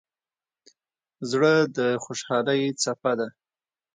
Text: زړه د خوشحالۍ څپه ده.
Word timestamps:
زړه 1.29 1.53
د 1.77 1.79
خوشحالۍ 2.03 2.61
څپه 2.83 3.11
ده. 3.19 3.27